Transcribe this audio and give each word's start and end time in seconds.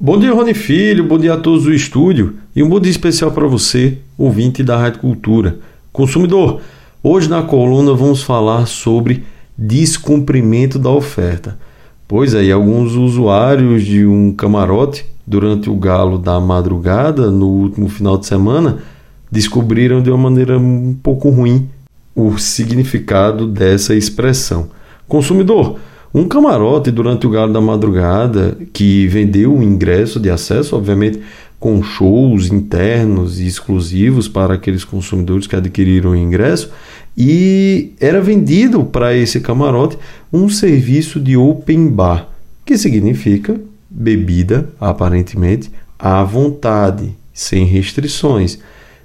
Bom 0.00 0.16
dia, 0.16 0.32
Rony 0.32 0.54
Filho, 0.54 1.02
bom 1.02 1.18
dia 1.18 1.34
a 1.34 1.36
todos 1.36 1.64
do 1.64 1.74
estúdio 1.74 2.36
e 2.54 2.62
um 2.62 2.68
bom 2.68 2.78
dia 2.78 2.88
especial 2.88 3.32
para 3.32 3.48
você, 3.48 3.98
ouvinte 4.16 4.62
da 4.62 4.76
Rádio 4.76 5.00
Cultura. 5.00 5.58
Consumidor, 5.92 6.60
hoje 7.02 7.28
na 7.28 7.42
coluna 7.42 7.92
vamos 7.94 8.22
falar 8.22 8.66
sobre 8.66 9.24
descumprimento 9.56 10.78
da 10.78 10.88
oferta. 10.88 11.58
Pois 12.06 12.32
aí, 12.32 12.52
alguns 12.52 12.94
usuários 12.94 13.82
de 13.82 14.06
um 14.06 14.32
camarote 14.32 15.04
durante 15.26 15.68
o 15.68 15.74
galo 15.74 16.16
da 16.16 16.38
madrugada, 16.38 17.28
no 17.32 17.48
último 17.48 17.88
final 17.88 18.16
de 18.16 18.26
semana, 18.26 18.78
descobriram 19.28 20.00
de 20.00 20.10
uma 20.10 20.30
maneira 20.30 20.56
um 20.56 20.96
pouco 21.02 21.28
ruim 21.28 21.68
o 22.14 22.38
significado 22.38 23.48
dessa 23.48 23.96
expressão. 23.96 24.68
Consumidor, 25.08 25.80
um 26.12 26.26
camarote 26.26 26.90
durante 26.90 27.26
o 27.26 27.30
Galo 27.30 27.52
da 27.52 27.60
Madrugada 27.60 28.56
que 28.72 29.06
vendeu 29.06 29.54
o 29.54 29.62
ingresso 29.62 30.18
de 30.18 30.30
acesso, 30.30 30.76
obviamente 30.76 31.20
com 31.60 31.82
shows 31.82 32.50
internos 32.50 33.40
e 33.40 33.46
exclusivos 33.46 34.28
para 34.28 34.54
aqueles 34.54 34.84
consumidores 34.84 35.46
que 35.46 35.56
adquiriram 35.56 36.12
o 36.12 36.16
ingresso, 36.16 36.70
e 37.16 37.92
era 37.98 38.20
vendido 38.20 38.84
para 38.84 39.14
esse 39.14 39.40
camarote 39.40 39.98
um 40.32 40.48
serviço 40.48 41.18
de 41.18 41.36
open 41.36 41.88
bar, 41.88 42.28
que 42.64 42.78
significa 42.78 43.60
bebida, 43.90 44.68
aparentemente, 44.80 45.70
à 45.98 46.22
vontade, 46.22 47.12
sem 47.34 47.64
restrições. 47.64 48.58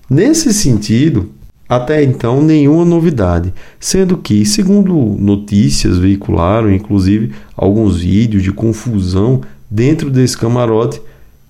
Nesse 0.08 0.54
sentido, 0.54 1.32
até 1.76 2.04
então, 2.04 2.42
nenhuma 2.42 2.86
novidade, 2.86 3.54
sendo 3.80 4.18
que, 4.18 4.46
segundo 4.46 4.94
notícias 4.94 5.98
veicularam, 5.98 6.72
inclusive 6.72 7.32
alguns 7.56 8.02
vídeos 8.02 8.44
de 8.44 8.52
confusão 8.52 9.42
dentro 9.70 10.12
desse 10.12 10.38
camarote, 10.38 11.02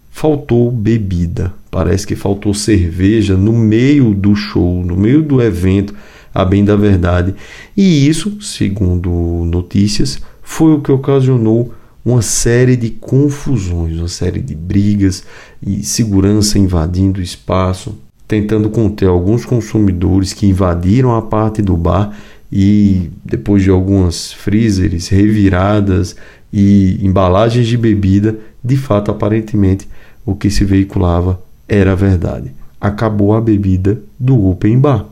faltou 0.10 0.72
bebida. 0.72 1.54
Parece 1.70 2.08
que 2.08 2.16
faltou 2.16 2.54
cerveja 2.54 3.36
no 3.36 3.52
meio 3.52 4.14
do 4.14 4.34
show, 4.36 4.84
no 4.86 4.96
meio 4.96 5.22
do 5.22 5.42
evento, 5.42 5.94
a 6.34 6.46
bem 6.46 6.64
da 6.64 6.76
verdade. 6.76 7.36
E 7.76 8.08
isso, 8.08 8.42
segundo 8.42 9.10
notícias, 9.46 10.22
foi 10.42 10.74
o 10.74 10.82
que 10.82 10.92
ocasionou 10.92 11.74
uma 12.06 12.22
série 12.22 12.76
de 12.76 12.92
confusões, 12.92 13.98
uma 13.98 14.08
série 14.08 14.40
de 14.40 14.56
brigas 14.56 15.24
e 15.62 15.84
segurança 15.84 16.60
invadindo 16.60 17.20
o 17.20 17.24
espaço, 17.24 17.98
tentando 18.34 18.68
conter 18.72 19.08
alguns 19.08 19.46
consumidores 19.46 20.34
que 20.34 20.48
invadiram 20.48 21.16
a 21.16 21.22
parte 21.22 21.62
do 21.62 21.78
bar 21.78 22.18
e 22.52 23.12
depois 23.24 23.62
de 23.62 23.70
algumas 23.70 24.34
freezers 24.34 25.08
reviradas 25.08 26.16
e 26.52 26.98
embalagens 27.00 27.68
de 27.68 27.78
bebida, 27.78 28.36
de 28.64 28.76
fato 28.76 29.12
aparentemente 29.12 29.88
o 30.26 30.34
que 30.34 30.50
se 30.50 30.66
veiculava 30.66 31.40
era 31.70 31.96
verdade. 31.96 32.52
Acabou 32.82 33.36
a 33.36 33.42
bebida 33.42 34.02
do 34.20 34.48
open 34.48 34.80
bar. 34.80 35.06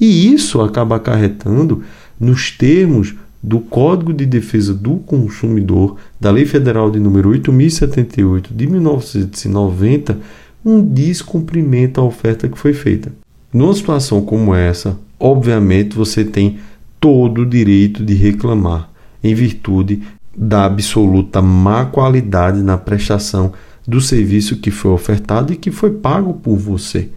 E 0.00 0.32
isso 0.32 0.62
acaba 0.62 0.96
acarretando 0.96 1.82
nos 2.18 2.50
termos 2.50 3.14
do 3.42 3.60
Código 3.60 4.14
de 4.14 4.24
Defesa 4.24 4.72
do 4.72 4.96
Consumidor 4.96 5.96
da 6.18 6.30
Lei 6.30 6.46
Federal 6.46 6.90
de 6.90 6.98
número 6.98 7.28
8078 7.28 8.54
de 8.54 8.66
1990 8.66 10.18
um 10.64 10.84
descumprimento 10.84 12.00
à 12.00 12.04
oferta 12.04 12.48
que 12.48 12.58
foi 12.58 12.72
feita. 12.72 13.12
Numa 13.52 13.74
situação 13.74 14.22
como 14.22 14.54
essa, 14.54 14.98
obviamente 15.18 15.96
você 15.96 16.24
tem 16.24 16.58
todo 17.00 17.42
o 17.42 17.46
direito 17.46 18.04
de 18.04 18.14
reclamar, 18.14 18.88
em 19.22 19.34
virtude 19.34 20.02
da 20.36 20.64
absoluta 20.64 21.42
má 21.42 21.84
qualidade 21.84 22.62
na 22.62 22.78
prestação 22.78 23.52
do 23.86 24.00
serviço 24.00 24.56
que 24.56 24.70
foi 24.70 24.92
ofertado 24.92 25.52
e 25.52 25.56
que 25.56 25.70
foi 25.70 25.90
pago 25.90 26.34
por 26.34 26.56
você. 26.56 27.08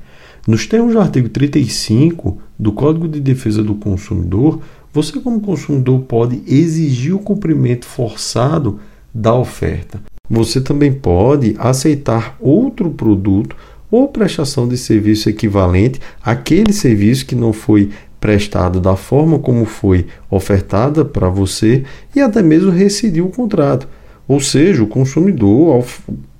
Nos 0.47 0.67
termos 0.67 0.93
do 0.93 0.99
artigo 0.99 1.29
35 1.29 2.37
do 2.57 2.71
Código 2.71 3.07
de 3.07 3.19
Defesa 3.19 3.63
do 3.63 3.75
Consumidor, 3.75 4.61
você, 4.93 5.19
como 5.19 5.41
consumidor, 5.41 6.01
pode 6.01 6.41
exigir 6.47 7.13
o 7.13 7.19
cumprimento 7.19 7.85
forçado 7.85 8.79
da 9.13 9.33
oferta. 9.33 10.01
Você 10.29 10.59
também 10.59 10.91
pode 10.91 11.55
aceitar 11.57 12.35
outro 12.39 12.89
produto 12.89 13.55
ou 13.91 14.07
prestação 14.07 14.67
de 14.67 14.77
serviço 14.77 15.29
equivalente 15.29 15.99
àquele 16.23 16.73
serviço 16.73 17.25
que 17.25 17.35
não 17.35 17.53
foi 17.53 17.89
prestado 18.19 18.79
da 18.79 18.95
forma 18.95 19.37
como 19.37 19.65
foi 19.65 20.07
ofertada 20.31 21.05
para 21.05 21.29
você 21.29 21.83
e 22.15 22.19
até 22.19 22.41
mesmo 22.41 22.71
rescindir 22.71 23.23
o 23.23 23.29
contrato. 23.29 23.87
Ou 24.27 24.39
seja, 24.39 24.81
o 24.83 24.87
consumidor, 24.87 25.75
ao 25.75 25.85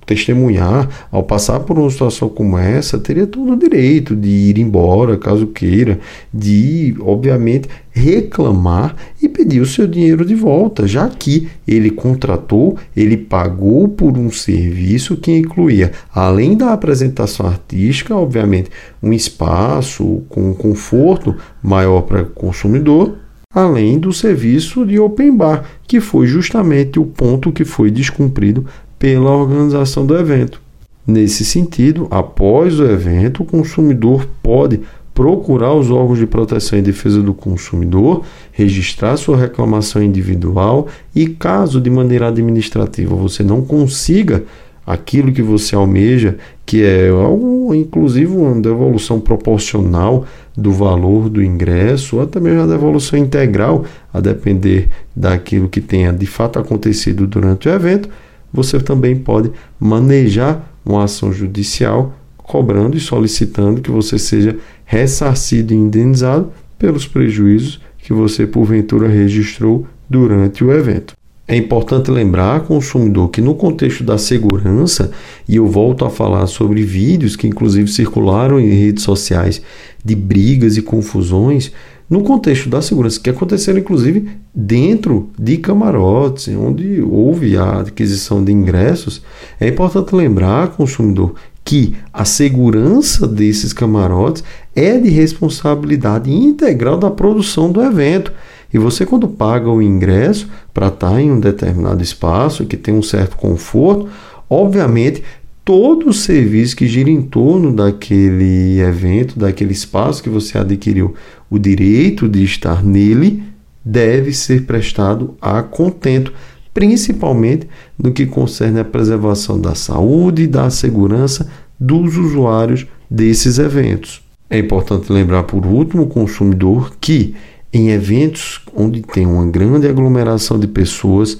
testemunhar, 0.06 1.08
ao 1.10 1.24
passar 1.24 1.60
por 1.60 1.76
uma 1.78 1.90
situação 1.90 2.28
como 2.28 2.56
essa, 2.56 2.98
teria 2.98 3.26
todo 3.26 3.52
o 3.52 3.58
direito 3.58 4.14
de 4.14 4.30
ir 4.30 4.58
embora, 4.58 5.18
caso 5.18 5.48
queira, 5.48 5.98
de, 6.32 6.94
obviamente, 7.00 7.68
reclamar 7.90 8.94
e 9.20 9.28
pedir 9.28 9.60
o 9.60 9.66
seu 9.66 9.86
dinheiro 9.86 10.24
de 10.24 10.34
volta, 10.34 10.86
já 10.86 11.08
que 11.08 11.48
ele 11.66 11.90
contratou, 11.90 12.76
ele 12.96 13.16
pagou 13.16 13.88
por 13.88 14.16
um 14.16 14.30
serviço 14.30 15.16
que 15.16 15.36
incluía, 15.36 15.90
além 16.14 16.56
da 16.56 16.72
apresentação 16.72 17.46
artística, 17.46 18.14
obviamente, 18.14 18.70
um 19.02 19.12
espaço 19.12 20.22
com 20.28 20.54
conforto 20.54 21.34
maior 21.62 22.02
para 22.02 22.22
o 22.22 22.26
consumidor, 22.26 23.16
além 23.56 23.98
do 23.98 24.12
serviço 24.12 24.84
de 24.84 24.98
open 24.98 25.34
bar, 25.34 25.64
que 25.86 25.98
foi 25.98 26.26
justamente 26.26 26.98
o 27.00 27.06
ponto 27.06 27.50
que 27.50 27.64
foi 27.64 27.90
descumprido 27.90 28.66
pela 28.98 29.30
organização 29.30 30.06
do 30.06 30.16
evento. 30.16 30.60
Nesse 31.06 31.44
sentido, 31.44 32.08
após 32.10 32.80
o 32.80 32.84
evento, 32.84 33.42
o 33.42 33.46
consumidor 33.46 34.26
pode 34.42 34.80
procurar 35.14 35.72
os 35.72 35.90
órgãos 35.90 36.18
de 36.18 36.26
proteção 36.26 36.78
e 36.78 36.82
defesa 36.82 37.22
do 37.22 37.32
consumidor, 37.32 38.22
registrar 38.52 39.16
sua 39.16 39.36
reclamação 39.38 40.02
individual 40.02 40.88
e, 41.14 41.26
caso 41.26 41.80
de 41.80 41.88
maneira 41.88 42.28
administrativa 42.28 43.14
você 43.14 43.42
não 43.42 43.62
consiga 43.62 44.44
aquilo 44.86 45.32
que 45.32 45.42
você 45.42 45.74
almeja, 45.74 46.36
que 46.64 46.82
é 46.82 47.08
algo, 47.08 47.74
inclusive 47.74 48.30
uma 48.36 48.60
devolução 48.60 49.18
proporcional 49.18 50.26
do 50.56 50.70
valor 50.70 51.28
do 51.28 51.42
ingresso, 51.42 52.16
ou 52.16 52.22
até 52.22 52.38
mesmo 52.38 52.60
a 52.60 52.66
devolução 52.66 53.18
integral, 53.18 53.84
a 54.12 54.20
depender 54.20 54.88
daquilo 55.14 55.68
que 55.68 55.80
tenha 55.80 56.12
de 56.12 56.26
fato 56.26 56.58
acontecido 56.58 57.26
durante 57.26 57.68
o 57.68 57.72
evento, 57.72 58.08
você 58.52 58.78
também 58.78 59.16
pode 59.16 59.50
manejar 59.78 60.72
uma 60.84 61.04
ação 61.04 61.32
judicial 61.32 62.14
cobrando 62.36 62.96
e 62.96 63.00
solicitando 63.00 63.80
que 63.80 63.90
você 63.90 64.18
seja 64.18 64.56
ressarcido 64.84 65.74
e 65.74 65.76
indenizado 65.76 66.52
pelos 66.78 67.06
prejuízos 67.06 67.80
que 67.98 68.12
você 68.12 68.46
porventura 68.46 69.08
registrou 69.08 69.86
durante 70.08 70.62
o 70.62 70.72
evento. 70.72 71.14
É 71.48 71.56
importante 71.56 72.10
lembrar, 72.10 72.62
consumidor, 72.62 73.28
que 73.28 73.40
no 73.40 73.54
contexto 73.54 74.02
da 74.02 74.18
segurança, 74.18 75.12
e 75.48 75.56
eu 75.56 75.66
volto 75.66 76.04
a 76.04 76.10
falar 76.10 76.48
sobre 76.48 76.82
vídeos 76.82 77.36
que 77.36 77.46
inclusive 77.46 77.88
circularam 77.88 78.58
em 78.58 78.68
redes 78.68 79.04
sociais 79.04 79.62
de 80.04 80.16
brigas 80.16 80.76
e 80.76 80.82
confusões, 80.82 81.70
no 82.10 82.22
contexto 82.22 82.68
da 82.68 82.82
segurança, 82.82 83.20
que 83.20 83.30
aconteceram 83.30 83.78
inclusive 83.78 84.28
dentro 84.52 85.30
de 85.38 85.56
camarotes, 85.58 86.48
onde 86.48 87.00
houve 87.00 87.56
a 87.56 87.80
aquisição 87.80 88.42
de 88.42 88.50
ingressos, 88.50 89.22
é 89.60 89.68
importante 89.68 90.16
lembrar, 90.16 90.68
consumidor, 90.68 91.34
que 91.66 91.96
a 92.12 92.24
segurança 92.24 93.26
desses 93.26 93.72
camarotes 93.72 94.44
é 94.74 94.96
de 94.98 95.10
responsabilidade 95.10 96.30
integral 96.32 96.96
da 96.96 97.10
produção 97.10 97.72
do 97.72 97.82
evento. 97.82 98.32
E 98.72 98.78
você, 98.78 99.04
quando 99.04 99.26
paga 99.26 99.68
o 99.68 99.82
ingresso 99.82 100.48
para 100.72 100.86
estar 100.86 101.20
em 101.20 101.30
um 101.32 101.40
determinado 101.40 102.00
espaço 102.02 102.66
que 102.66 102.76
tem 102.76 102.94
um 102.94 103.02
certo 103.02 103.36
conforto, 103.36 104.08
obviamente 104.48 105.24
todo 105.64 106.08
o 106.08 106.12
serviço 106.12 106.76
que 106.76 106.86
gira 106.86 107.10
em 107.10 107.22
torno 107.22 107.74
daquele 107.74 108.78
evento, 108.78 109.36
daquele 109.36 109.72
espaço 109.72 110.22
que 110.22 110.30
você 110.30 110.56
adquiriu 110.56 111.16
o 111.50 111.58
direito 111.58 112.28
de 112.28 112.44
estar 112.44 112.84
nele, 112.84 113.42
deve 113.84 114.32
ser 114.32 114.62
prestado 114.66 115.34
a 115.40 115.64
contento, 115.64 116.32
principalmente 116.72 117.66
no 117.98 118.12
que 118.12 118.26
concerne 118.26 118.78
a 118.78 118.84
preservação 118.84 119.60
da 119.60 119.74
saúde 119.74 120.42
e 120.42 120.46
da 120.46 120.70
segurança 120.70 121.48
dos 121.78 122.16
usuários 122.16 122.86
desses 123.10 123.58
eventos. 123.58 124.22
É 124.48 124.58
importante 124.58 125.12
lembrar, 125.12 125.42
por 125.42 125.66
último, 125.66 126.04
o 126.04 126.08
consumidor 126.08 126.92
que 127.00 127.34
em 127.76 127.90
eventos 127.90 128.62
onde 128.74 129.02
tem 129.02 129.26
uma 129.26 129.44
grande 129.46 129.86
aglomeração 129.86 130.58
de 130.58 130.66
pessoas, 130.66 131.38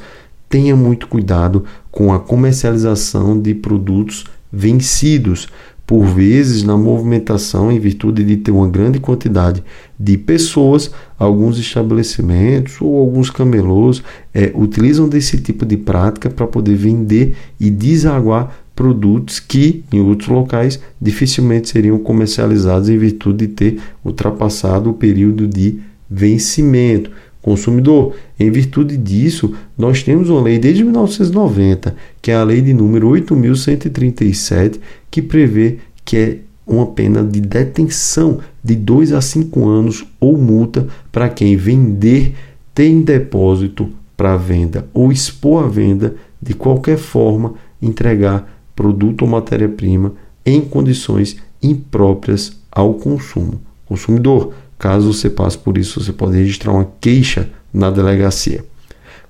tenha 0.48 0.76
muito 0.76 1.08
cuidado 1.08 1.64
com 1.90 2.12
a 2.12 2.20
comercialização 2.20 3.40
de 3.40 3.54
produtos 3.54 4.24
vencidos, 4.52 5.48
por 5.86 6.04
vezes 6.04 6.62
na 6.62 6.76
movimentação 6.76 7.70
em 7.70 7.78
virtude 7.78 8.24
de 8.24 8.36
ter 8.36 8.50
uma 8.50 8.68
grande 8.68 8.98
quantidade 8.98 9.62
de 9.98 10.18
pessoas, 10.18 10.90
alguns 11.18 11.58
estabelecimentos 11.58 12.80
ou 12.80 12.98
alguns 12.98 13.30
camelôs 13.30 14.02
é, 14.34 14.50
utilizam 14.54 15.08
desse 15.08 15.38
tipo 15.38 15.64
de 15.64 15.76
prática 15.76 16.28
para 16.28 16.46
poder 16.46 16.74
vender 16.74 17.36
e 17.58 17.70
desaguar 17.70 18.52
produtos 18.76 19.40
que, 19.40 19.82
em 19.90 20.00
outros 20.00 20.28
locais, 20.28 20.78
dificilmente 21.00 21.70
seriam 21.70 21.98
comercializados 21.98 22.90
em 22.90 22.98
virtude 22.98 23.46
de 23.46 23.52
ter 23.54 23.80
ultrapassado 24.04 24.90
o 24.90 24.94
período 24.94 25.48
de 25.48 25.80
vencimento. 26.08 27.10
Consumidor, 27.40 28.14
em 28.38 28.50
virtude 28.50 28.96
disso, 28.96 29.54
nós 29.78 30.02
temos 30.02 30.28
uma 30.28 30.42
lei 30.42 30.58
desde 30.58 30.84
1990, 30.84 31.96
que 32.20 32.30
é 32.30 32.34
a 32.34 32.44
lei 32.44 32.60
de 32.60 32.74
número 32.74 33.08
8137, 33.08 34.78
que 35.10 35.22
prevê 35.22 35.78
que 36.04 36.16
é 36.16 36.38
uma 36.66 36.86
pena 36.86 37.24
de 37.24 37.40
detenção 37.40 38.40
de 38.62 38.74
2 38.74 39.12
a 39.12 39.20
5 39.20 39.68
anos 39.68 40.04
ou 40.20 40.36
multa 40.36 40.86
para 41.10 41.28
quem 41.28 41.56
vender, 41.56 42.34
ter 42.74 42.88
em 42.88 43.00
depósito 43.00 43.88
para 44.16 44.36
venda 44.36 44.86
ou 44.92 45.12
expor 45.12 45.64
à 45.64 45.68
venda 45.68 46.16
de 46.42 46.52
qualquer 46.52 46.98
forma 46.98 47.54
entregar 47.80 48.55
produto 48.76 49.22
ou 49.22 49.28
matéria-prima 49.28 50.12
em 50.44 50.60
condições 50.60 51.38
impróprias 51.60 52.60
ao 52.70 52.94
consumo. 52.94 53.60
Consumidor, 53.86 54.52
caso 54.78 55.12
você 55.12 55.28
passe 55.30 55.56
por 55.58 55.78
isso, 55.78 56.00
você 56.00 56.12
pode 56.12 56.36
registrar 56.36 56.72
uma 56.72 56.88
queixa 57.00 57.48
na 57.72 57.90
delegacia. 57.90 58.64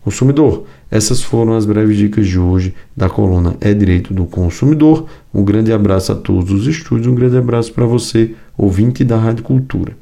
Consumidor, 0.02 0.64
essas 0.90 1.22
foram 1.22 1.54
as 1.54 1.66
breves 1.66 1.96
dicas 1.96 2.26
de 2.26 2.38
hoje 2.38 2.74
da 2.96 3.08
coluna 3.08 3.56
É 3.60 3.74
Direito 3.74 4.14
do 4.14 4.24
Consumidor. 4.24 5.06
Um 5.34 5.42
grande 5.42 5.72
abraço 5.72 6.12
a 6.12 6.14
todos 6.14 6.52
os 6.52 6.66
estúdios, 6.66 7.08
um 7.08 7.14
grande 7.14 7.36
abraço 7.36 7.72
para 7.72 7.86
você, 7.86 8.34
ouvinte 8.56 9.02
da 9.02 9.16
Rádio 9.16 9.42
Cultura. 9.42 9.96